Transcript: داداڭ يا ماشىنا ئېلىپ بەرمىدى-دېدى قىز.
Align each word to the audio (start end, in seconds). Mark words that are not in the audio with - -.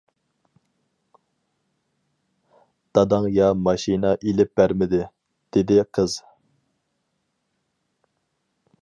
داداڭ 2.99 3.29
يا 3.35 3.51
ماشىنا 3.67 4.15
ئېلىپ 4.31 4.53
بەرمىدى-دېدى 4.61 5.81
قىز. 5.99 6.19